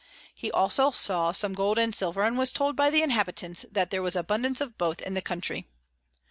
He 0.33 0.49
also 0.49 0.89
saw 0.89 1.31
some 1.31 1.53
Gold 1.53 1.77
and 1.77 1.93
Silver, 1.93 2.23
and 2.23 2.35
was 2.35 2.51
told 2.51 2.75
by 2.75 2.89
the 2.89 3.03
Inhabitants 3.03 3.67
that 3.71 3.91
there 3.91 4.01
was 4.01 4.15
abundance 4.15 4.59
of 4.59 4.75
both 4.75 4.99
in 4.99 5.13
the 5.13 5.21
Country. 5.21 5.67